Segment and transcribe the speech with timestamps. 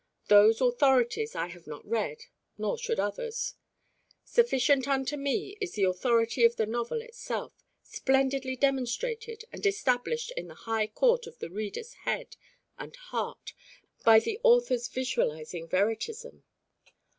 [0.29, 2.23] Those authorities I have not read,
[2.57, 3.53] nor should others.
[4.25, 10.47] Sufficient unto me is the authority of the novel itself splendidly demonstrated and established in
[10.47, 12.35] the high court of the reader's head
[12.79, 13.53] and heart
[14.03, 16.45] by the author's visualizing veritism.